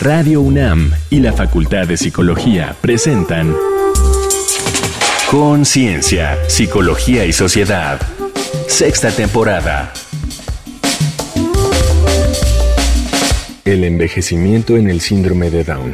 [0.00, 3.54] Radio UNAM y la Facultad de Psicología presentan
[5.30, 8.00] Conciencia, Psicología y Sociedad.
[8.66, 9.92] Sexta temporada.
[13.66, 15.92] El envejecimiento en el síndrome de Down.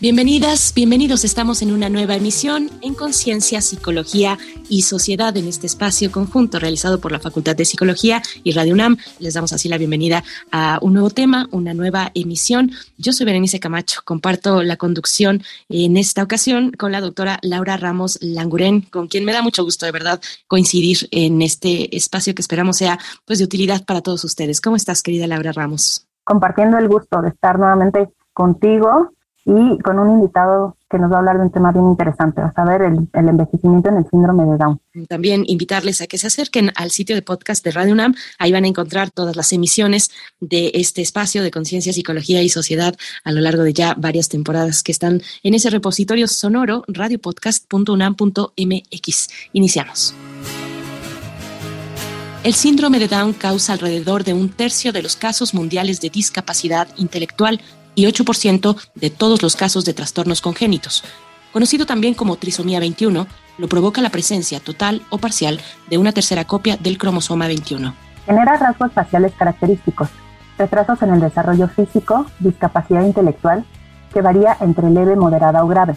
[0.00, 1.24] Bienvenidas, bienvenidos.
[1.24, 4.38] Estamos en una nueva emisión en Conciencia, Psicología
[4.68, 8.96] y Sociedad en este espacio conjunto realizado por la Facultad de Psicología y Radio UNAM.
[9.18, 10.22] Les damos así la bienvenida
[10.52, 12.70] a un nuevo tema, una nueva emisión.
[12.96, 18.20] Yo soy Berenice Camacho, comparto la conducción en esta ocasión con la doctora Laura Ramos
[18.22, 22.76] Languren, con quien me da mucho gusto de verdad coincidir en este espacio que esperamos
[22.76, 24.60] sea pues de utilidad para todos ustedes.
[24.60, 26.06] ¿Cómo estás, querida Laura Ramos?
[26.22, 29.10] Compartiendo el gusto de estar nuevamente contigo
[29.48, 32.52] y con un invitado que nos va a hablar de un tema bien interesante, a
[32.52, 34.78] saber el, el, envejecimiento en el síndrome de Down.
[35.08, 38.64] También invitarles a que se acerquen al sitio de podcast de Radio UNAM, ahí van
[38.64, 43.40] a encontrar todas las emisiones de este espacio de conciencia, psicología y sociedad a lo
[43.40, 49.28] largo de ya varias temporadas que están en ese repositorio sonoro radiopodcast.unam.mx.
[49.52, 50.14] Iniciamos.
[52.44, 56.86] El síndrome de Down causa alrededor de un tercio de los casos mundiales de discapacidad
[56.96, 57.60] intelectual
[57.98, 61.02] y 8% de todos los casos de trastornos congénitos.
[61.52, 63.26] Conocido también como trisomía 21,
[63.58, 65.58] lo provoca la presencia total o parcial
[65.90, 67.92] de una tercera copia del cromosoma 21.
[68.24, 70.10] Genera rasgos faciales característicos,
[70.56, 73.64] retrasos en el desarrollo físico, discapacidad intelectual,
[74.14, 75.96] que varía entre leve, moderada o grave.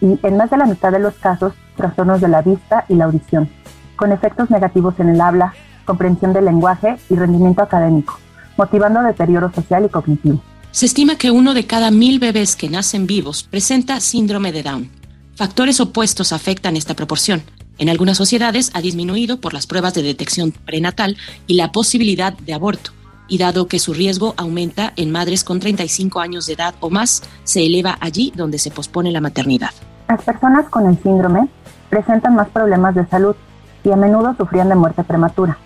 [0.00, 3.06] Y en más de la mitad de los casos, trastornos de la vista y la
[3.06, 3.50] audición,
[3.96, 5.52] con efectos negativos en el habla,
[5.84, 8.20] comprensión del lenguaje y rendimiento académico,
[8.56, 10.40] motivando deterioro social y cognitivo.
[10.70, 14.90] Se estima que uno de cada mil bebés que nacen vivos presenta síndrome de Down.
[15.34, 17.42] Factores opuestos afectan esta proporción.
[17.78, 21.16] En algunas sociedades ha disminuido por las pruebas de detección prenatal
[21.46, 22.90] y la posibilidad de aborto,
[23.28, 27.22] y dado que su riesgo aumenta en madres con 35 años de edad o más,
[27.44, 29.70] se eleva allí donde se pospone la maternidad.
[30.08, 31.48] Las personas con el síndrome
[31.88, 33.36] presentan más problemas de salud
[33.84, 35.56] y a menudo sufrían de muerte prematura.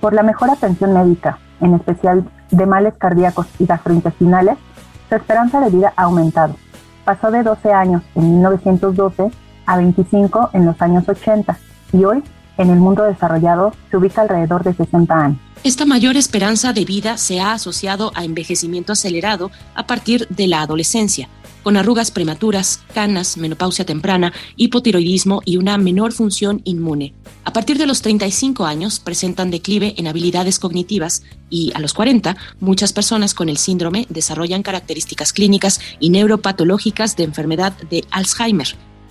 [0.00, 4.56] Por la mejor atención médica, en especial de males cardíacos y gastrointestinales,
[5.08, 6.56] su esperanza de vida ha aumentado.
[7.04, 9.30] Pasó de 12 años en 1912
[9.66, 11.58] a 25 en los años 80
[11.92, 12.22] y hoy
[12.56, 15.38] en el mundo desarrollado se ubica alrededor de 60 años.
[15.64, 20.60] Esta mayor esperanza de vida se ha asociado a envejecimiento acelerado a partir de la
[20.60, 21.28] adolescencia,
[21.64, 27.14] con arrugas prematuras, canas, menopausia temprana, hipotiroidismo y una menor función inmune.
[27.44, 32.36] A partir de los 35 años presentan declive en habilidades cognitivas y a los 40
[32.60, 38.68] muchas personas con el síndrome desarrollan características clínicas y neuropatológicas de enfermedad de Alzheimer.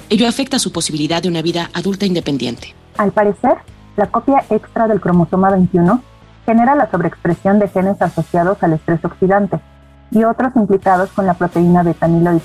[0.10, 2.76] Ello afecta su posibilidad de una vida adulta independiente.
[2.98, 3.58] Al parecer,
[3.98, 6.02] la copia extra del cromosoma 21
[6.46, 9.60] genera la sobreexpresión de genes asociados al estrés oxidante,
[10.14, 12.42] y otros implicados con la proteína beta-amiloide.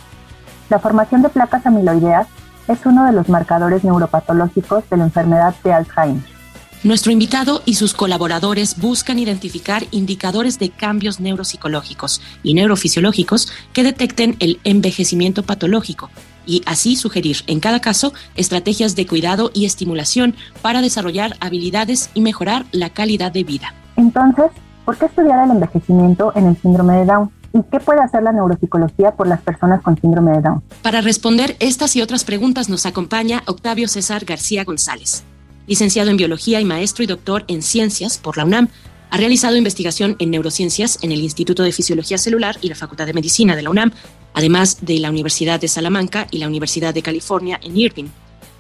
[0.71, 2.27] La formación de placas amiloideas
[2.69, 6.39] es uno de los marcadores neuropatológicos de la enfermedad de Alzheimer.
[6.85, 14.37] Nuestro invitado y sus colaboradores buscan identificar indicadores de cambios neuropsicológicos y neurofisiológicos que detecten
[14.39, 16.09] el envejecimiento patológico
[16.47, 22.21] y así sugerir en cada caso estrategias de cuidado y estimulación para desarrollar habilidades y
[22.21, 23.75] mejorar la calidad de vida.
[23.97, 24.47] Entonces,
[24.85, 27.38] ¿por qué estudiar el envejecimiento en el síndrome de Down?
[27.59, 30.63] ¿Y qué puede hacer la neuropsicología por las personas con síndrome de Down?
[30.81, 35.25] Para responder estas y otras preguntas nos acompaña Octavio César García González,
[35.67, 38.69] licenciado en Biología y maestro y doctor en Ciencias por la UNAM.
[39.11, 43.15] Ha realizado investigación en neurociencias en el Instituto de Fisiología Celular y la Facultad de
[43.15, 43.91] Medicina de la UNAM,
[44.35, 48.11] además de la Universidad de Salamanca y la Universidad de California en Irvine.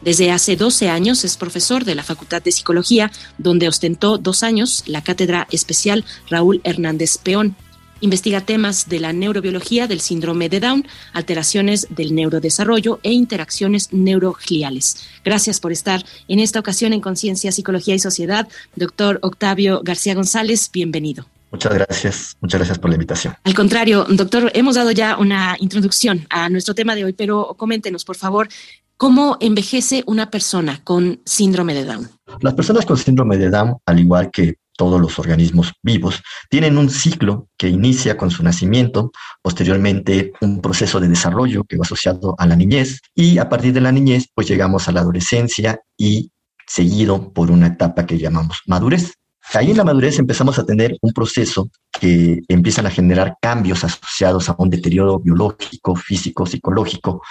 [0.01, 4.83] Desde hace 12 años es profesor de la Facultad de Psicología, donde ostentó dos años
[4.87, 7.55] la cátedra especial Raúl Hernández Peón
[8.01, 15.09] Investiga temas de la neurobiología del síndrome de Down, alteraciones del neurodesarrollo e interacciones neurogliales.
[15.25, 18.47] Gracias por estar en esta ocasión en Conciencia, Psicología y Sociedad.
[18.77, 21.27] Doctor Octavio García González, bienvenido.
[21.51, 23.35] Muchas gracias, muchas gracias por la invitación.
[23.43, 28.05] Al contrario, doctor, hemos dado ya una introducción a nuestro tema de hoy, pero coméntenos,
[28.05, 28.49] por favor,
[28.97, 32.11] ¿cómo envejece una persona con síndrome de Down?
[32.43, 36.89] Las personas con síndrome de Down, al igual que todos los organismos vivos, tienen un
[36.89, 39.11] ciclo que inicia con su nacimiento,
[39.43, 43.81] posteriormente un proceso de desarrollo que va asociado a la niñez y a partir de
[43.81, 46.31] la niñez pues llegamos a la adolescencia y
[46.65, 49.15] seguido por una etapa que llamamos madurez.
[49.55, 54.49] Ahí en la madurez empezamos a tener un proceso que empiezan a generar cambios asociados
[54.49, 57.23] a un deterioro biológico, físico, psicológico.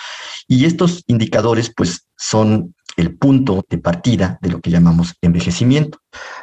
[0.48, 6.00] Y estos indicadores pues son el punto de partida de lo que llamamos envejecimiento.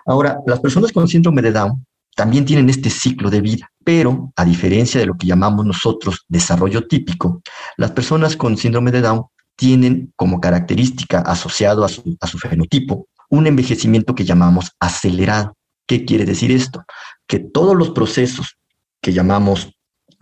[0.06, 1.84] Ahora, las personas con síndrome de Down
[2.16, 6.86] también tienen este ciclo de vida, pero a diferencia de lo que llamamos nosotros desarrollo
[6.86, 7.42] típico,
[7.76, 9.24] las personas con síndrome de Down
[9.56, 15.56] tienen como característica asociado a su, a su fenotipo un envejecimiento que llamamos acelerado.
[15.86, 16.84] ¿Qué quiere decir esto?
[17.26, 18.56] Que todos los procesos
[19.00, 19.72] que llamamos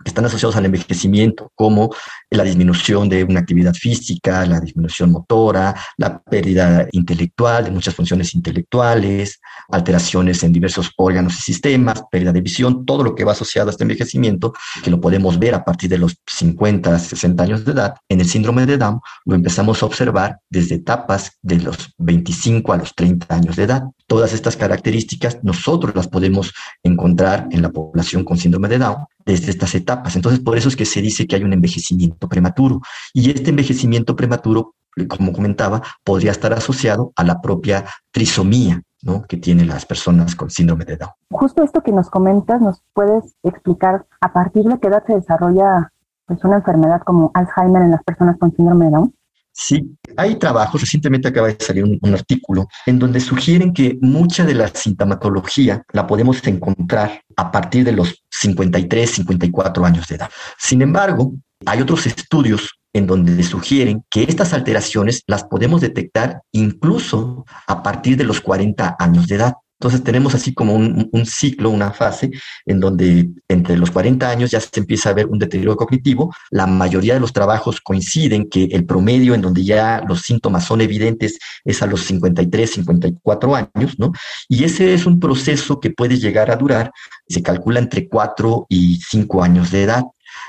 [0.05, 1.93] están asociados al envejecimiento, como
[2.29, 8.33] la disminución de una actividad física, la disminución motora, la pérdida intelectual de muchas funciones
[8.33, 9.39] intelectuales,
[9.69, 13.71] alteraciones en diversos órganos y sistemas, pérdida de visión, todo lo que va asociado a
[13.71, 14.53] este envejecimiento,
[14.83, 18.27] que lo podemos ver a partir de los 50, 60 años de edad, en el
[18.27, 23.33] síndrome de Down lo empezamos a observar desde etapas de los 25 a los 30
[23.33, 23.83] años de edad.
[24.07, 26.53] Todas estas características nosotros las podemos
[26.83, 30.15] encontrar en la población con síndrome de Down desde estas etapas.
[30.15, 32.81] Entonces, por eso es que se dice que hay un envejecimiento prematuro.
[33.13, 34.75] Y este envejecimiento prematuro,
[35.07, 39.23] como comentaba, podría estar asociado a la propia trisomía, ¿no?
[39.23, 41.11] que tienen las personas con síndrome de Down.
[41.31, 45.91] Justo esto que nos comentas, ¿nos puedes explicar a partir de qué edad se desarrolla
[46.25, 49.13] pues, una enfermedad como Alzheimer en las personas con síndrome de Down?
[49.55, 54.45] Sí, hay trabajos, recientemente acaba de salir un, un, artículo en donde sugieren que mucha
[54.45, 60.29] de la sintomatología la podemos encontrar a partir de los 53, 54 años de edad.
[60.57, 61.33] Sin embargo,
[61.65, 68.17] hay otros estudios en donde sugieren que estas alteraciones las podemos detectar incluso a partir
[68.17, 69.53] de los 40 años de edad.
[69.83, 72.31] Entonces tenemos así como un, ciclo, una fase
[72.65, 76.33] en donde entre los 40 años ya se empieza a ver un deterioro cognitivo.
[76.51, 80.79] La mayoría de los trabajos coinciden que el promedio en donde ya los síntomas son
[80.79, 84.13] evidentes es a los 53, 54 años, ¿no?
[84.47, 86.93] Y ese es un proceso que puede llegar a durar,
[87.27, 90.03] se calcula entre 4 y 5 años de edad.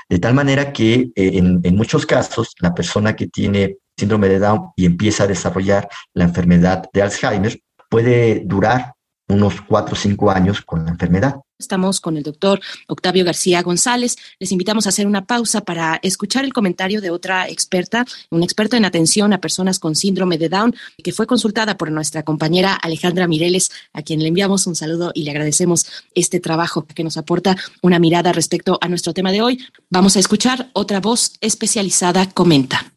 [0.07, 4.69] De tal manera que eh, en muchos casos la persona que tiene síndrome de Down
[4.77, 7.59] y empieza a desarrollar la enfermedad de Alzheimer
[7.89, 8.94] puede durar
[9.27, 11.35] unos cuatro o cinco años con la enfermedad.
[11.57, 14.17] Estamos con el doctor Octavio García González.
[14.39, 18.75] Les invitamos a hacer una pausa para escuchar el comentario de otra experta, una experta
[18.75, 23.27] en atención a personas con síndrome de Down, que fue consultada por nuestra compañera Alejandra
[23.27, 27.55] Mireles, a quien le enviamos un saludo y le agradecemos este trabajo que nos aporta
[27.81, 29.65] una mirada respecto a nuestro tema de hoy.
[29.89, 32.91] Vamos a escuchar otra voz especializada comenta.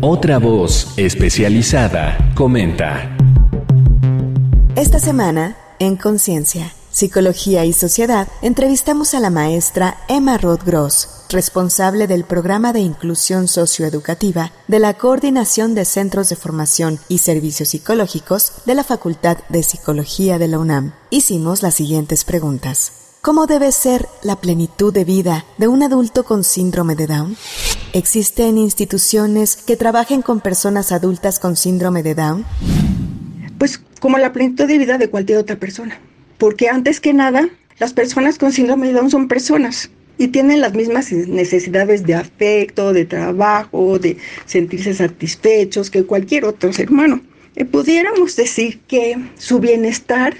[0.00, 3.16] Otra voz especializada comenta.
[4.74, 12.06] Esta semana en Conciencia, Psicología y Sociedad, entrevistamos a la maestra Emma Roth Gross, responsable
[12.06, 18.52] del programa de inclusión socioeducativa de la Coordinación de Centros de Formación y Servicios Psicológicos
[18.66, 20.92] de la Facultad de Psicología de la UNAM.
[21.08, 22.92] Hicimos las siguientes preguntas.
[23.22, 27.36] ¿Cómo debe ser la plenitud de vida de un adulto con síndrome de Down?
[27.94, 32.46] ¿Existen instituciones que trabajen con personas adultas con síndrome de Down?
[33.60, 36.00] Pues como la plenitud de vida de cualquier otra persona.
[36.38, 40.72] Porque antes que nada, las personas con síndrome de Down son personas y tienen las
[40.72, 44.16] mismas necesidades de afecto, de trabajo, de
[44.46, 47.20] sentirse satisfechos que cualquier otro ser humano.
[47.54, 50.34] Y pudiéramos decir que su bienestar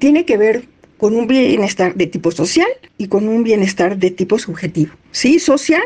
[0.00, 0.64] tiene que ver
[0.98, 2.66] con un bienestar de tipo social
[2.98, 4.92] y con un bienestar de tipo subjetivo.
[5.12, 5.84] Sí, social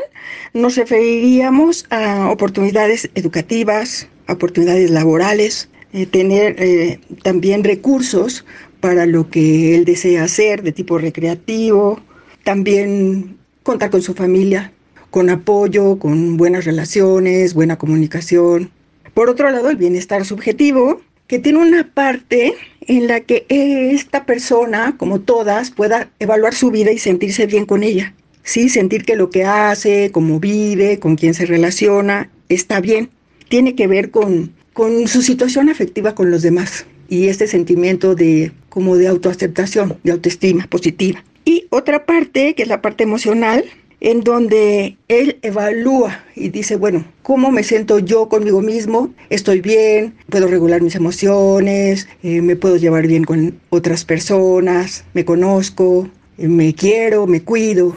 [0.54, 8.44] nos referiríamos a oportunidades educativas, oportunidades laborales, eh, tener eh, también recursos
[8.80, 12.00] para lo que él desea hacer de tipo recreativo,
[12.44, 14.72] también contar con su familia,
[15.10, 18.70] con apoyo, con buenas relaciones, buena comunicación.
[19.14, 24.94] Por otro lado, el bienestar subjetivo, que tiene una parte en la que esta persona,
[24.96, 28.14] como todas, pueda evaluar su vida y sentirse bien con ella.
[28.42, 33.10] Sí, sentir que lo que hace, cómo vive, con quién se relaciona, está bien.
[33.48, 38.52] Tiene que ver con con su situación afectiva con los demás y este sentimiento de
[38.68, 41.24] como de autoaceptación, de autoestima positiva.
[41.44, 43.64] Y otra parte, que es la parte emocional,
[43.98, 49.12] en donde él evalúa y dice, bueno, ¿cómo me siento yo conmigo mismo?
[49.30, 55.24] Estoy bien, puedo regular mis emociones, eh, me puedo llevar bien con otras personas, me
[55.24, 57.96] conozco, me quiero, me cuido.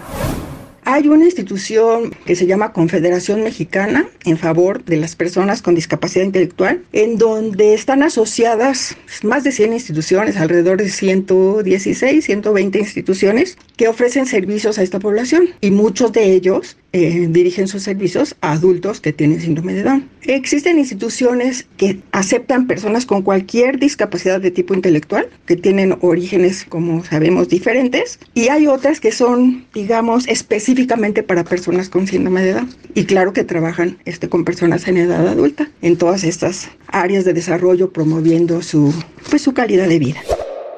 [0.83, 6.25] Hay una institución que se llama Confederación Mexicana en favor de las personas con discapacidad
[6.25, 13.87] intelectual, en donde están asociadas más de 100 instituciones, alrededor de 116, 120 instituciones que
[13.87, 18.99] ofrecen servicios a esta población y muchos de ellos eh, dirigen sus servicios a adultos
[18.99, 20.09] que tienen síndrome de Down.
[20.23, 27.03] Existen instituciones que aceptan personas con cualquier discapacidad de tipo intelectual, que tienen orígenes, como
[27.03, 32.75] sabemos, diferentes, y hay otras que son, digamos, específicamente para personas con síndrome de Down.
[32.93, 37.33] Y claro que trabajan este, con personas en edad adulta en todas estas áreas de
[37.33, 38.93] desarrollo promoviendo su,
[39.29, 40.21] pues, su calidad de vida.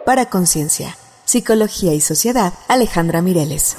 [0.05, 3.77] Para Conciencia, Psicología y Sociedad, Alejandra Mireles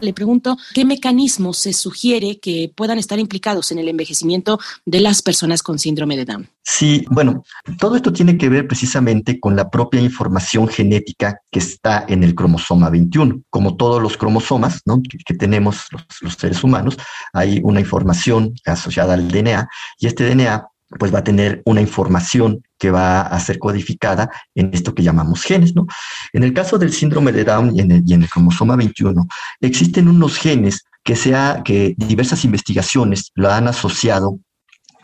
[0.00, 5.22] le pregunto qué mecanismos se sugiere que puedan estar implicados en el envejecimiento de las
[5.22, 6.48] personas con síndrome de Down.
[6.62, 7.44] Sí, bueno,
[7.78, 12.34] todo esto tiene que ver precisamente con la propia información genética que está en el
[12.34, 13.42] cromosoma 21.
[13.50, 14.82] Como todos los cromosomas
[15.26, 15.86] que, tenemos
[16.20, 16.96] los seres humanos,
[17.32, 20.66] hay una información asociada al DNA y este DNA
[20.98, 25.42] pues va a tener una información que va a ser codificada en esto que llamamos
[25.42, 25.86] genes, ¿no?
[26.32, 29.26] En el caso del síndrome de Down y en el, cromosoma 21,
[29.60, 34.38] existen unos genes que, sea, que diversas investigaciones lo han asociado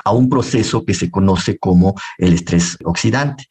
[0.04, 3.46] a un proceso que se conoce como el estrés oxidante.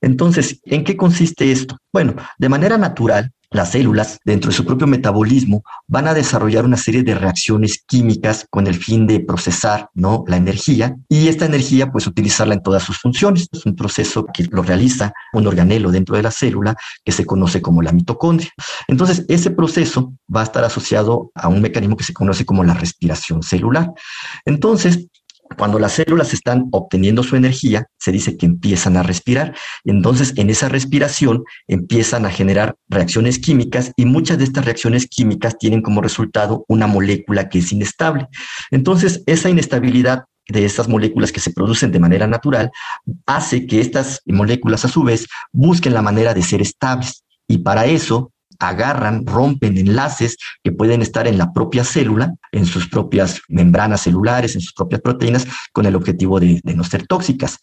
[0.00, 1.78] Entonces, ¿en qué consiste esto?
[1.92, 6.76] Bueno, de manera natural, las células, dentro de su propio metabolismo, van a desarrollar una
[6.76, 10.24] serie de reacciones químicas con el fin de procesar ¿no?
[10.26, 13.48] la energía y esta energía, pues utilizarla en todas sus funciones.
[13.52, 17.60] Es un proceso que lo realiza un organelo dentro de la célula que se conoce
[17.60, 18.50] como la mitocondria.
[18.88, 22.74] Entonces, ese proceso va a estar asociado a un mecanismo que se conoce como la
[22.74, 23.92] respiración celular.
[24.44, 25.06] Entonces,
[25.56, 29.54] cuando las células están obteniendo su energía, se dice que empiezan a respirar.
[29.84, 35.58] Entonces, en esa respiración empiezan a generar reacciones químicas y muchas de estas reacciones químicas
[35.58, 38.28] tienen como resultado una molécula que es inestable.
[38.70, 42.70] Entonces, esa inestabilidad de estas moléculas que se producen de manera natural
[43.26, 47.24] hace que estas moléculas a su vez busquen la manera de ser estables.
[47.48, 48.31] Y para eso
[48.62, 54.54] agarran, rompen enlaces que pueden estar en la propia célula, en sus propias membranas celulares,
[54.54, 57.58] en sus propias proteínas, con el objetivo de, no ser tóxicas.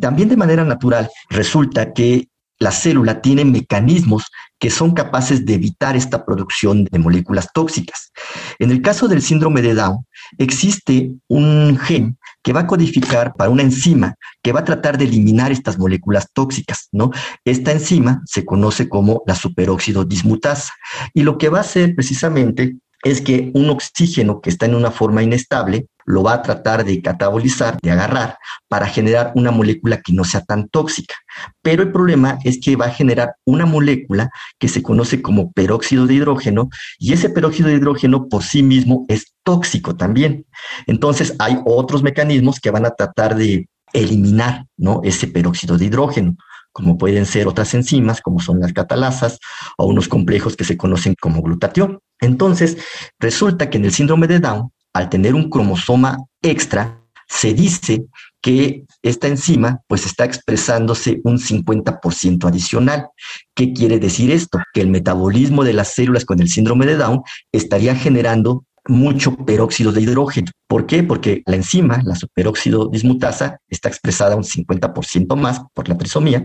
[0.00, 4.24] También de manera natural resulta que la célula tiene mecanismos
[4.58, 8.12] que son capaces de evitar esta producción de moléculas tóxicas.
[8.58, 10.06] En el caso del síndrome de Down,
[10.38, 15.04] existe un gen que va a codificar para una enzima que va a tratar de
[15.04, 17.10] eliminar estas moléculas tóxicas, ¿no?
[17.44, 20.72] Esta enzima se conoce como la superóxido dismutasa
[21.14, 24.90] y lo que va a hacer precisamente es que un oxígeno que está en una
[24.90, 30.12] forma inestable lo va a tratar de catabolizar, de agarrar, para generar una molécula que
[30.12, 31.14] no sea tan tóxica.
[31.62, 36.06] Pero el problema es que va a generar una molécula que se conoce como peróxido
[36.06, 36.68] de hidrógeno
[36.98, 40.46] y ese peróxido de hidrógeno por sí mismo es tóxico también.
[40.86, 45.00] Entonces hay otros mecanismos que van a tratar de eliminar ¿no?
[45.04, 46.36] ese peróxido de hidrógeno
[46.72, 49.38] como pueden ser otras enzimas, como son las catalasas,
[49.76, 52.00] o unos complejos que se conocen como glutatión.
[52.20, 52.78] Entonces,
[53.20, 58.04] resulta que en el síndrome de Down al tener un cromosoma extra, se dice
[58.42, 63.08] que esta enzima pues está expresándose un 50% adicional.
[63.54, 64.58] ¿Qué quiere decir esto?
[64.74, 67.22] Que el metabolismo de las células con el síndrome de Down
[67.52, 70.50] estaría generando mucho peróxido de hidrógeno.
[70.66, 71.02] ¿Por qué?
[71.02, 76.44] Porque la enzima, la superóxido dismutasa, está expresada un 50% más por la trisomía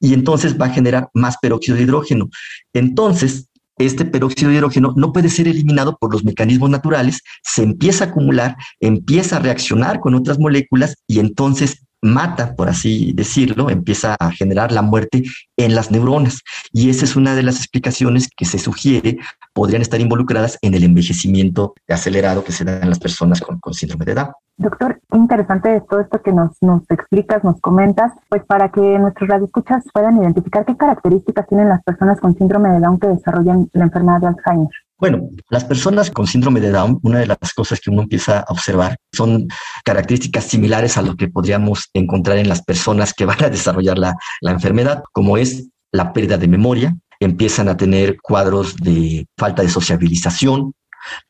[0.00, 2.30] y entonces va a generar más peróxido de hidrógeno.
[2.72, 8.04] Entonces, este peróxido de hidrógeno no puede ser eliminado por los mecanismos naturales, se empieza
[8.04, 14.16] a acumular, empieza a reaccionar con otras moléculas y entonces mata, por así decirlo, empieza
[14.18, 15.24] a generar la muerte
[15.56, 16.40] en las neuronas.
[16.72, 19.18] Y esa es una de las explicaciones que se sugiere
[19.52, 24.04] podrían estar involucradas en el envejecimiento acelerado que se da en las personas con, síndrome
[24.04, 24.32] de Down.
[24.58, 29.84] Doctor, interesante todo esto que nos, nos explicas, nos comentas, pues para que nuestros radioescuchas
[29.92, 34.20] puedan identificar qué características tienen las personas con síndrome de Down que desarrollan la enfermedad
[34.20, 34.85] de Alzheimer.
[34.98, 38.44] Bueno, las personas con síndrome de Down, una de las cosas que uno empieza a
[38.48, 39.46] observar son
[39.84, 44.14] características similares a lo que podríamos encontrar en las personas que van a desarrollar la,
[44.40, 49.68] la enfermedad, como es la pérdida de memoria, empiezan a tener cuadros de falta de
[49.68, 50.72] sociabilización,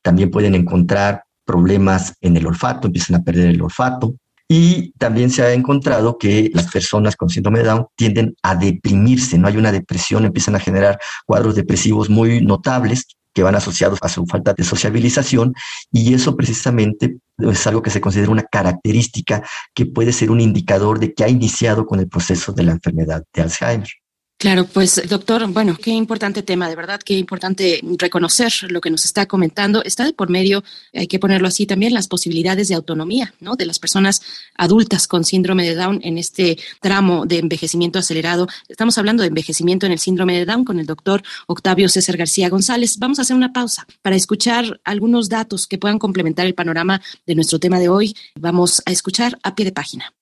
[0.01, 4.15] también pueden encontrar problemas en el olfato, empiezan a perder el olfato.
[4.49, 9.39] Y también se ha encontrado que las personas con síndrome de Down tienden a deprimirse,
[9.39, 14.09] no hay una depresión, empiezan a generar cuadros depresivos muy notables que van asociados a
[14.09, 15.53] su falta de sociabilización
[15.93, 20.99] y eso precisamente es algo que se considera una característica que puede ser un indicador
[20.99, 23.91] de que ha iniciado con el proceso de la enfermedad de Alzheimer.
[24.39, 29.07] Claro, pues doctor, bueno, qué importante tema, de verdad, qué importante reconocer lo que nos
[29.07, 29.83] está comentando.
[29.83, 30.63] Está de por medio,
[30.93, 33.57] hay que ponerlo así también, las posibilidades de autonomía, ¿no?
[33.57, 34.21] De las personas
[34.55, 38.47] adultas con síndrome de Down en este tramo de envejecimiento acelerado.
[38.69, 42.51] Estamos hablando de envejecimiento en el síndrome de Down con el doctor Octavio César García
[42.51, 42.99] González.
[42.99, 47.35] Vamos a hacer una pausa para escuchar algunos datos que puedan complementar el panorama de
[47.37, 48.15] nuestro tema de hoy.
[48.39, 50.13] Vamos a escuchar a pie de página.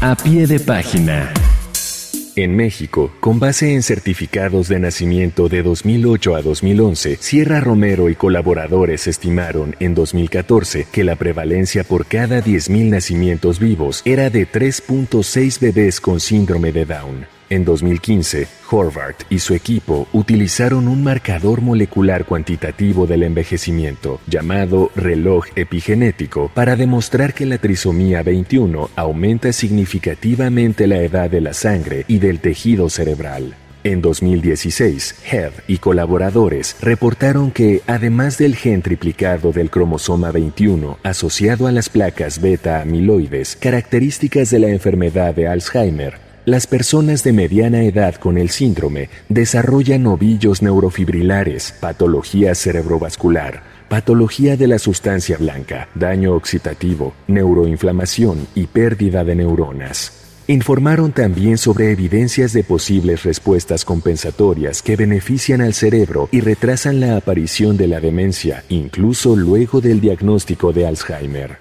[0.00, 1.30] A pie de página.
[2.36, 8.16] En México, con base en certificados de nacimiento de 2008 a 2011, Sierra Romero y
[8.16, 15.60] colaboradores estimaron en 2014 que la prevalencia por cada 10.000 nacimientos vivos era de 3.6
[15.60, 17.33] bebés con síndrome de Down.
[17.50, 25.46] En 2015, Horvath y su equipo utilizaron un marcador molecular cuantitativo del envejecimiento llamado reloj
[25.54, 32.18] epigenético para demostrar que la trisomía 21 aumenta significativamente la edad de la sangre y
[32.18, 33.54] del tejido cerebral.
[33.84, 41.66] En 2016, Head y colaboradores reportaron que, además del gen triplicado del cromosoma 21 asociado
[41.66, 47.84] a las placas beta amiloides, características de la enfermedad de Alzheimer, las personas de mediana
[47.84, 56.34] edad con el síndrome desarrollan ovillos neurofibrilares, patología cerebrovascular, patología de la sustancia blanca, daño
[56.34, 60.12] oxidativo, neuroinflamación y pérdida de neuronas.
[60.46, 67.16] Informaron también sobre evidencias de posibles respuestas compensatorias que benefician al cerebro y retrasan la
[67.16, 71.56] aparición de la demencia, incluso luego del diagnóstico de Alzheimer.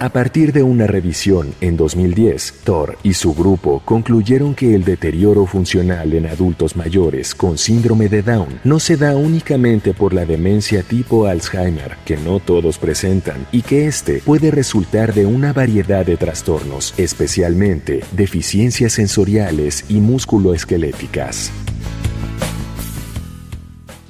[0.00, 5.44] A partir de una revisión en 2010, Thor y su grupo concluyeron que el deterioro
[5.44, 10.82] funcional en adultos mayores con síndrome de Down no se da únicamente por la demencia
[10.82, 16.16] tipo Alzheimer, que no todos presentan, y que este puede resultar de una variedad de
[16.16, 21.52] trastornos, especialmente deficiencias sensoriales y musculoesqueléticas.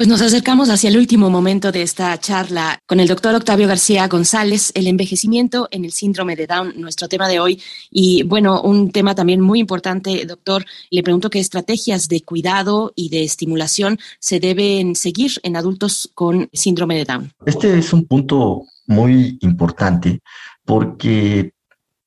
[0.00, 4.09] Pues nos acercamos hacia el último momento de esta charla con el doctor Octavio García
[4.09, 7.61] González, el envejecimiento en el síndrome de Down, nuestro tema de hoy.
[7.90, 10.64] Y bueno, un tema también muy importante, doctor.
[10.88, 16.49] Le pregunto qué estrategias de cuidado y de estimulación se deben seguir en adultos con
[16.50, 17.33] síndrome de Down.
[17.45, 20.21] Este es un punto muy importante
[20.64, 21.52] porque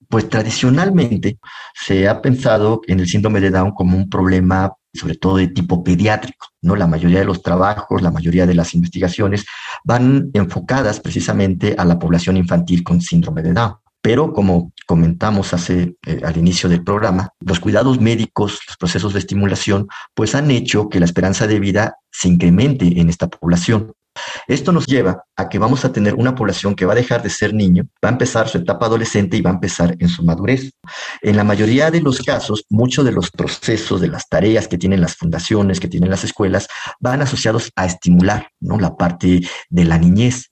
[0.09, 1.38] pues tradicionalmente
[1.75, 5.83] se ha pensado en el síndrome de Down como un problema sobre todo de tipo
[5.83, 6.75] pediátrico, ¿no?
[6.75, 9.45] La mayoría de los trabajos, la mayoría de las investigaciones
[9.83, 13.75] van enfocadas precisamente a la población infantil con síndrome de Down.
[14.01, 19.19] Pero como comentamos hace eh, al inicio del programa, los cuidados médicos, los procesos de
[19.19, 23.94] estimulación, pues han hecho que la esperanza de vida se incremente en esta población.
[24.47, 27.29] Esto nos lleva a que vamos a tener una población que va a dejar de
[27.29, 30.71] ser niño, va a empezar su etapa adolescente y va a empezar en su madurez.
[31.21, 35.01] En la mayoría de los casos, muchos de los procesos, de las tareas que tienen
[35.01, 36.67] las fundaciones, que tienen las escuelas,
[36.99, 38.79] van asociados a estimular ¿no?
[38.79, 40.51] la parte de la niñez.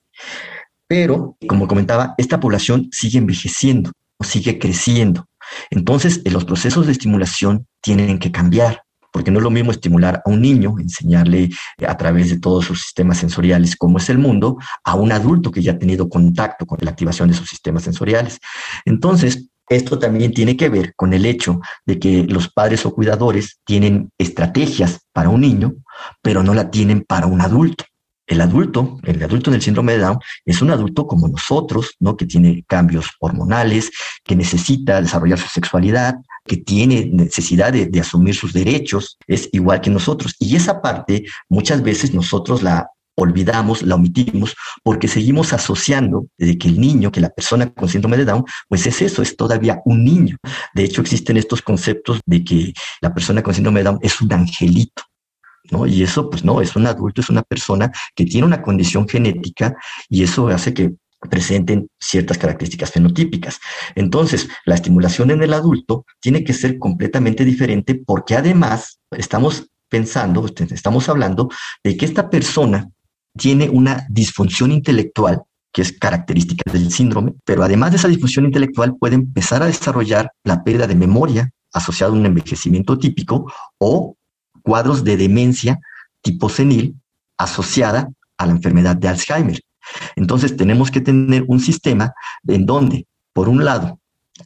[0.88, 5.26] Pero, como comentaba, esta población sigue envejeciendo, sigue creciendo.
[5.70, 10.30] Entonces, los procesos de estimulación tienen que cambiar porque no es lo mismo estimular a
[10.30, 14.58] un niño, enseñarle eh, a través de todos sus sistemas sensoriales cómo es el mundo,
[14.84, 18.40] a un adulto que ya ha tenido contacto con la activación de sus sistemas sensoriales.
[18.84, 23.60] Entonces, esto también tiene que ver con el hecho de que los padres o cuidadores
[23.64, 25.74] tienen estrategias para un niño,
[26.20, 27.84] pero no la tienen para un adulto.
[28.26, 32.16] El adulto, el adulto en el síndrome de Down, es un adulto como nosotros, ¿no?
[32.16, 33.90] Que tiene cambios hormonales,
[34.24, 36.14] que necesita desarrollar su sexualidad,
[36.44, 40.34] que tiene necesidad de, asumir sus derechos, es igual que nosotros.
[40.38, 46.68] Y esa parte muchas veces nosotros la olvidamos, la omitimos, porque seguimos asociando de que
[46.68, 50.04] el niño, que la persona con síndrome de Down, pues es eso, es todavía un
[50.04, 50.36] niño.
[50.74, 54.32] De hecho, existen estos conceptos de que la persona con síndrome de Down es un
[54.32, 55.02] angelito.
[55.70, 55.86] ¿No?
[55.86, 59.76] Y eso, pues no, es un adulto, es una persona que tiene una condición genética
[60.08, 60.90] y eso hace que
[61.28, 63.60] presenten ciertas características fenotípicas.
[63.94, 70.46] Entonces, la estimulación en el adulto tiene que ser completamente diferente porque además estamos pensando,
[70.70, 71.48] estamos hablando
[71.84, 72.88] de que esta persona
[73.36, 78.96] tiene una disfunción intelectual que es característica del síndrome, pero además de esa disfunción intelectual
[78.96, 84.16] puede empezar a desarrollar la pérdida de memoria asociada a un envejecimiento típico o
[84.62, 85.80] cuadros de demencia
[86.20, 86.96] tipo senil
[87.38, 89.60] asociada a la enfermedad de Alzheimer.
[90.16, 92.14] Entonces tenemos que tener un sistema
[92.46, 93.98] en donde, por un lado,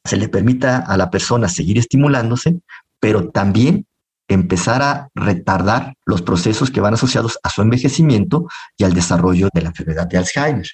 [0.05, 2.61] se le permita a la persona seguir estimulándose,
[3.01, 3.87] pero también
[4.29, 8.46] empezar a retardar los procesos que van asociados a su envejecimiento
[8.77, 10.66] y al desarrollo de la enfermedad de Alzheimer.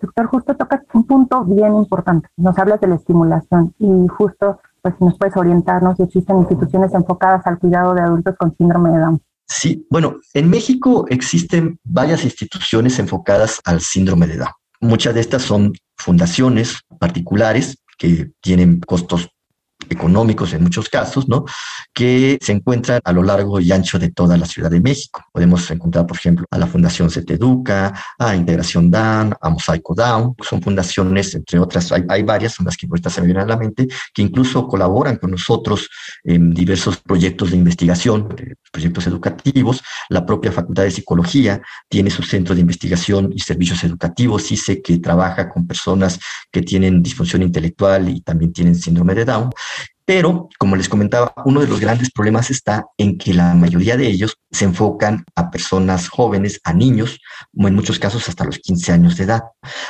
[0.00, 2.28] Doctor, justo tocas un punto bien importante.
[2.36, 7.46] Nos hablas de la estimulación y justo, pues, nos puedes orientarnos si existen instituciones enfocadas
[7.46, 9.22] al cuidado de adultos con síndrome de Down.
[9.48, 14.52] Sí, bueno, en México existen varias instituciones enfocadas al síndrome de Down.
[14.80, 19.28] Muchas de estas son fundaciones particulares que tienen costos
[19.88, 21.44] económicos en muchos casos, ¿no?
[21.92, 25.24] Que se encuentran a lo largo y ancho de toda la Ciudad de México.
[25.32, 30.34] Podemos encontrar, por ejemplo, a la Fundación Educa, a Integración DAN, a Mosaico Down.
[30.42, 33.46] Son fundaciones, entre otras, hay, hay varias, son las que ahorita se me vienen a
[33.46, 35.88] la mente, que incluso colaboran con nosotros
[36.24, 38.28] en diversos proyectos de investigación,
[38.72, 39.82] proyectos educativos.
[40.08, 44.98] La propia Facultad de Psicología tiene su centro de investigación y servicios educativos, sé que
[44.98, 46.18] trabaja con personas
[46.50, 49.50] que tienen disfunción intelectual y también tienen síndrome de Down.
[50.06, 54.06] Pero, como les comentaba, uno de los grandes problemas está en que la mayoría de
[54.06, 57.20] ellos se enfocan a personas jóvenes, a niños,
[57.56, 59.42] o en muchos casos hasta los 15 años de edad.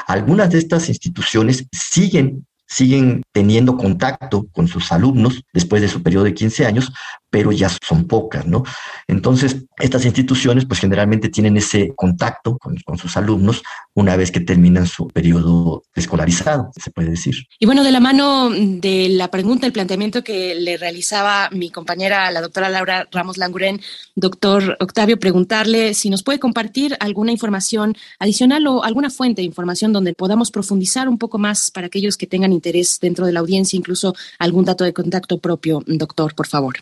[0.06, 6.24] Algunas de estas instituciones siguen siguen teniendo contacto con sus alumnos después de su periodo
[6.24, 6.92] de 15 años,
[7.30, 8.62] pero ya son pocas, ¿no?
[9.08, 13.62] Entonces, estas instituciones pues generalmente tienen ese contacto con, sus alumnos
[13.94, 17.46] una vez que terminan su periodo escolarizado, se puede decir.
[17.58, 22.30] Y bueno, de la mano de la pregunta, el planteamiento que le realizaba mi compañera,
[22.30, 23.80] la doctora Laura Ramos Languren,
[24.14, 29.92] doctor Octavio, preguntarle si nos puede compartir alguna información adicional o alguna fuente de información
[29.92, 33.76] donde podamos profundizar un poco más para aquellos que tengan interés dentro de la audiencia,
[33.76, 36.76] incluso algún dato de contacto propio, doctor, por favor.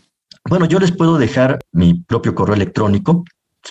[0.48, 3.24] Bueno, yo les puedo dejar mi propio correo electrónico,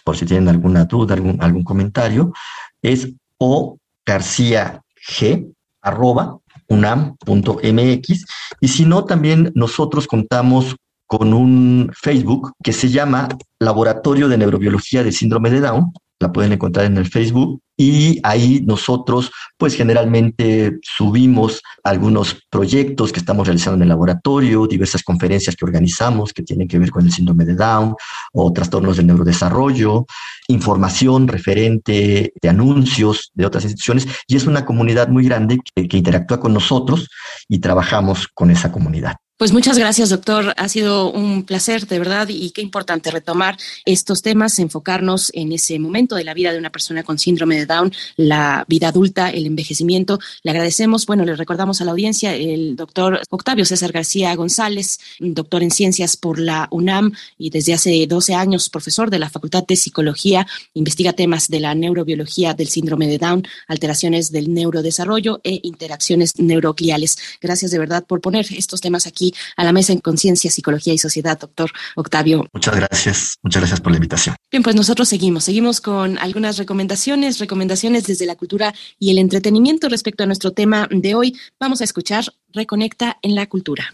[0.04, 2.34] por si tienen alguna duda, algún, algún comentario.
[2.82, 8.26] Es o g arroba unam.mx
[8.60, 13.28] y si no, también nosotros contamos con un Facebook que se llama
[13.60, 15.92] Laboratorio de Neurobiología de Síndrome de Down.
[16.20, 23.20] La pueden encontrar en el Facebook y ahí nosotros pues generalmente subimos algunos proyectos que
[23.20, 27.12] estamos realizando en el laboratorio, diversas conferencias que organizamos que tienen que ver con el
[27.12, 27.96] síndrome de Down
[28.34, 30.06] o trastornos del neurodesarrollo,
[30.48, 36.40] información referente de anuncios de otras instituciones y es una comunidad muy grande que, interactúa
[36.40, 37.10] con nosotros
[37.48, 39.16] y trabajamos con esa comunidad.
[39.44, 40.54] Pues muchas gracias, doctor.
[40.56, 45.78] Ha sido un placer, de verdad, y qué importante retomar estos temas, enfocarnos en ese
[45.80, 49.46] momento de la vida de una persona con síndrome de Down, la vida adulta, el
[49.46, 50.18] envejecimiento.
[50.44, 55.62] Le agradecemos, bueno, le recordamos a la audiencia, el doctor Octavio César García González, doctor
[55.62, 59.76] en ciencias por la UNAM y desde hace 12 años profesor de la Facultad de
[59.76, 66.32] Psicología, investiga temas de la neurobiología del síndrome de Down, alteraciones del neurodesarrollo e interacciones
[66.38, 67.18] neurocliales.
[67.42, 70.98] Gracias de verdad por poner estos temas aquí a la mesa en Conciencia, Psicología y
[70.98, 72.46] Sociedad, doctor Octavio.
[72.54, 74.36] Muchas gracias, muchas gracias por la invitación.
[74.52, 79.90] Bien, pues nosotros seguimos, seguimos con algunas recomendaciones, recomendaciones desde la cultura y el entretenimiento
[79.90, 81.36] respecto a nuestro tema de hoy.
[81.60, 83.94] Vamos a escuchar Reconecta en la Cultura.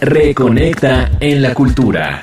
[0.00, 2.20] Reconecta en la Cultura.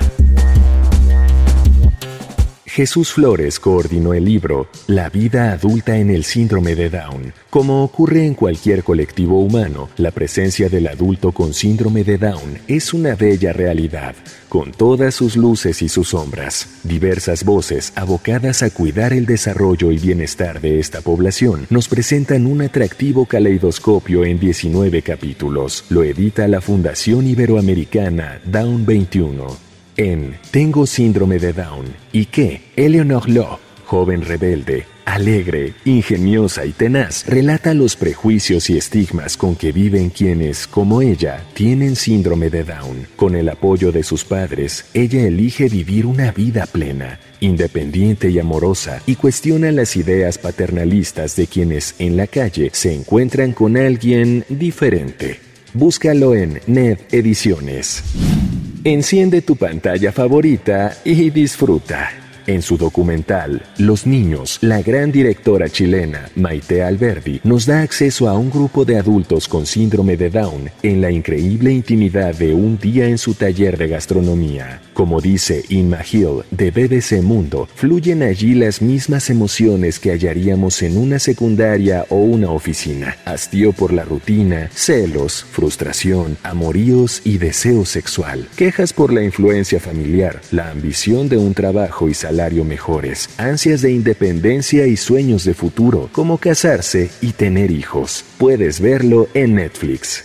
[2.72, 7.34] Jesús Flores coordinó el libro La vida adulta en el síndrome de Down.
[7.50, 12.94] Como ocurre en cualquier colectivo humano, la presencia del adulto con síndrome de Down es
[12.94, 14.14] una bella realidad,
[14.48, 16.68] con todas sus luces y sus sombras.
[16.84, 22.62] Diversas voces abocadas a cuidar el desarrollo y bienestar de esta población nos presentan un
[22.62, 25.86] atractivo caleidoscopio en 19 capítulos.
[25.88, 29.69] Lo edita la Fundación Iberoamericana Down 21
[30.00, 37.26] en Tengo síndrome de Down y que Eleanor Law, joven rebelde, alegre, ingeniosa y tenaz,
[37.26, 43.08] relata los prejuicios y estigmas con que viven quienes, como ella, tienen síndrome de Down.
[43.14, 49.02] Con el apoyo de sus padres, ella elige vivir una vida plena, independiente y amorosa,
[49.04, 55.49] y cuestiona las ideas paternalistas de quienes en la calle se encuentran con alguien diferente.
[55.72, 58.02] Búscalo en Ned Ediciones.
[58.82, 62.19] Enciende tu pantalla favorita y disfruta.
[62.50, 68.36] En su documental Los Niños, la gran directora chilena Maite Alberdi nos da acceso a
[68.36, 73.06] un grupo de adultos con síndrome de Down en la increíble intimidad de un día
[73.06, 74.82] en su taller de gastronomía.
[74.94, 80.98] Como dice Inma Hill de BBC Mundo, fluyen allí las mismas emociones que hallaríamos en
[80.98, 83.16] una secundaria o una oficina.
[83.26, 88.48] Hastío por la rutina, celos, frustración, amoríos y deseo sexual.
[88.56, 93.92] Quejas por la influencia familiar, la ambición de un trabajo y salario mejores, ansias de
[93.92, 98.24] independencia y sueños de futuro, como casarse y tener hijos.
[98.38, 100.24] Puedes verlo en Netflix.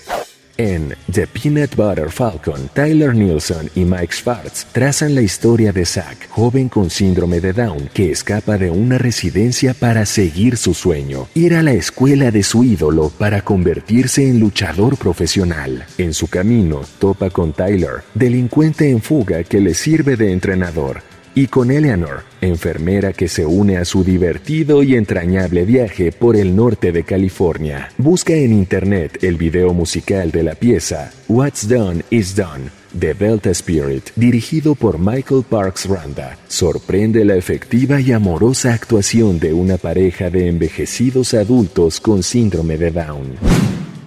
[0.57, 6.29] En The Peanut Butter Falcon, Tyler Nielsen y Mike Schwartz trazan la historia de Zack,
[6.29, 11.55] joven con síndrome de Down, que escapa de una residencia para seguir su sueño, ir
[11.55, 15.85] a la escuela de su ídolo para convertirse en luchador profesional.
[15.97, 21.47] En su camino, topa con Tyler, delincuente en fuga que le sirve de entrenador y
[21.47, 26.91] con Eleanor, enfermera que se une a su divertido y entrañable viaje por el norte
[26.91, 27.91] de California.
[27.97, 33.49] Busca en internet el video musical de la pieza What's Done is Done de Delta
[33.49, 40.29] Spirit, dirigido por Michael Parks Randa, sorprende la efectiva y amorosa actuación de una pareja
[40.29, 43.35] de envejecidos adultos con síndrome de Down.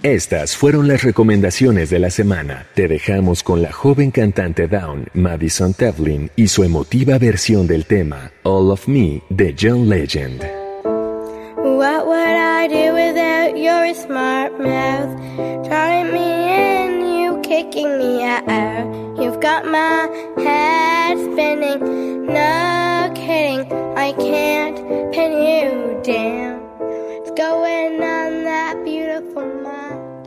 [0.03, 2.67] Estas fueron las recomendaciones de la semana.
[2.73, 8.31] Te dejamos con la joven cantante Down, Madison Tevlin, y su emotiva versión del tema
[8.43, 10.41] All of Me de John Legend.
[11.57, 15.13] What would I do without your smart mouth?
[15.67, 19.19] Telling me in, you kicking me out.
[19.21, 20.07] You've got my
[20.37, 22.25] head spinning.
[22.25, 24.77] No kidding, I can't
[25.11, 26.61] pin you down.
[27.19, 28.08] It's going on.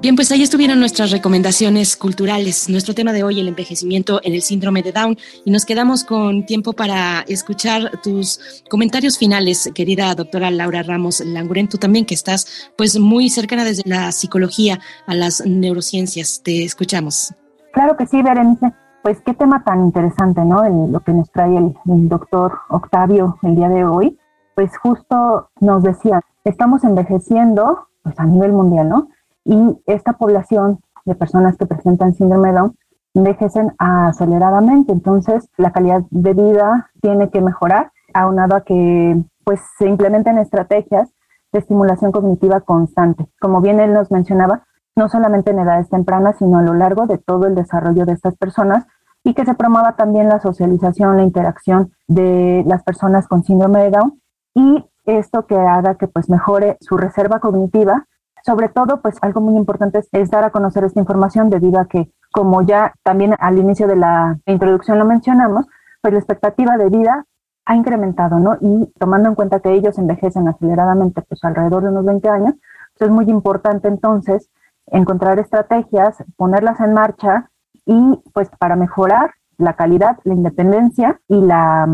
[0.03, 2.69] Bien, pues ahí estuvieron nuestras recomendaciones culturales.
[2.69, 5.17] Nuestro tema de hoy, el envejecimiento en el síndrome de Down.
[5.45, 11.69] Y nos quedamos con tiempo para escuchar tus comentarios finales, querida doctora Laura Ramos Languren.
[11.69, 16.43] Tú también que estás pues muy cercana desde la psicología a las neurociencias.
[16.43, 17.33] Te escuchamos.
[17.73, 18.73] Claro que sí, Berenice.
[19.05, 20.69] Pues qué tema tan interesante, ¿no?
[20.89, 24.19] lo que nos trae el, el doctor Octavio el día de hoy.
[24.57, 29.09] Pues justo nos decía, estamos envejeciendo pues a nivel mundial, ¿no?
[29.45, 32.77] Y esta población de personas que presentan síndrome de Down
[33.15, 39.87] envejecen aceleradamente, entonces la calidad de vida tiene que mejorar, aunado a que pues se
[39.87, 41.11] implementen estrategias
[41.53, 43.27] de estimulación cognitiva constante.
[43.41, 44.65] Como bien él nos mencionaba,
[44.97, 48.37] no solamente en edades tempranas, sino a lo largo de todo el desarrollo de estas
[48.37, 48.87] personas
[49.25, 53.91] y que se promueva también la socialización, la interacción de las personas con síndrome de
[53.91, 54.21] Down
[54.55, 58.07] y esto que haga que pues mejore su reserva cognitiva
[58.45, 62.11] sobre todo, pues algo muy importante es, dar a conocer esta información debido a que,
[62.33, 65.67] como ya también al inicio de la introducción lo mencionamos,
[66.01, 67.25] pues la expectativa de vida
[67.65, 68.57] ha incrementado, ¿no?
[68.61, 72.55] Y tomando en cuenta que ellos envejecen aceleradamente, pues alrededor de unos 20 años,
[72.99, 74.51] pues, es muy importante entonces
[74.87, 77.51] encontrar estrategias, ponerlas en marcha
[77.87, 81.89] y pues para mejorar la calidad, la independencia y la,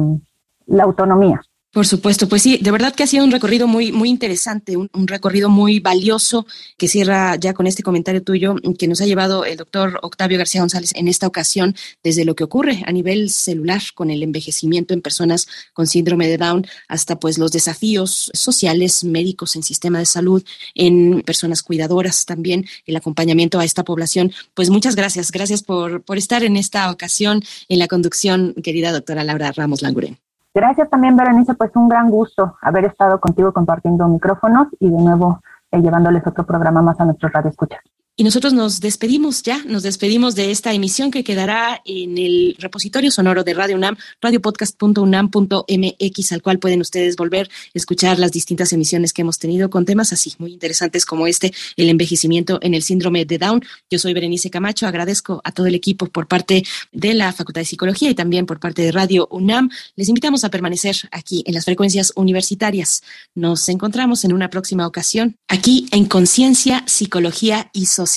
[0.67, 1.41] la autonomía.
[1.71, 4.89] Por supuesto, pues sí, de verdad que ha sido un recorrido muy, muy interesante, un,
[5.07, 6.47] recorrido muy valioso
[6.79, 10.63] que cierra ya con este comentario tuyo que nos ha llevado el doctor Octavio García
[10.63, 15.03] González en esta ocasión desde lo que ocurre a nivel celular con el envejecimiento en
[15.03, 20.43] personas con síndrome de Down hasta pues los desafíos sociales, médicos en sistema de salud,
[20.75, 24.33] en personas cuidadoras también, el acompañamiento a esta población.
[24.55, 29.23] Pues muchas gracias, gracias por, por estar en esta ocasión en la conducción, querida doctora
[29.23, 30.19] Laura Ramos Languren.
[30.55, 35.41] Gracias también, Berenice, pues un gran gusto haber estado contigo compartiendo micrófonos y de nuevo
[35.71, 37.81] eh, llevándoles otro programa más a nuestros radioescuchas.
[38.21, 43.13] Y nosotros nos despedimos ya, nos despedimos de esta emisión que quedará en el repositorio
[43.13, 49.13] sonoro de Radio UNAM, radiopodcast.unam.mx, al cual pueden ustedes volver a escuchar las distintas emisiones
[49.13, 53.25] que hemos tenido con temas así muy interesantes como este, el envejecimiento en el síndrome
[53.25, 53.65] de Down.
[53.89, 57.67] Yo soy Berenice Camacho, agradezco a todo el equipo por parte de la Facultad de
[57.67, 59.71] Psicología y también por parte de Radio UNAM.
[59.95, 63.05] Les invitamos a permanecer aquí en las frecuencias universitarias.
[63.37, 68.08] Nos encontramos en una próxima ocasión aquí en Conciencia, Psicología y Sociedad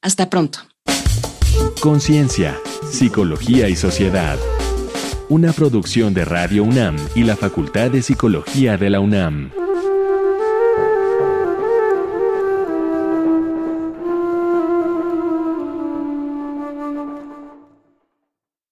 [0.00, 0.60] Hasta pronto.
[1.80, 2.56] Conciencia,
[2.90, 4.38] Psicología y Sociedad.
[5.28, 9.63] Una producción de Radio UNAM y la Facultad de Psicología de la UNAM.